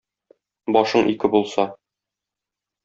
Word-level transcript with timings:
Башың 0.77 1.11
ике 1.13 1.33
булса... 1.37 1.69